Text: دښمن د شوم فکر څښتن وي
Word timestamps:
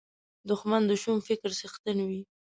دښمن 0.49 0.81
د 0.87 0.91
شوم 1.01 1.17
فکر 1.27 1.49
څښتن 1.59 1.97
وي 2.07 2.21